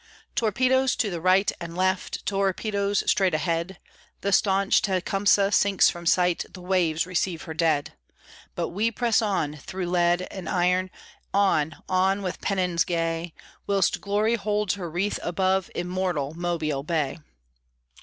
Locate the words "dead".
7.53-7.93